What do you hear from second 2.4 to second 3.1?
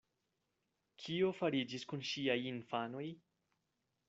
infanoj?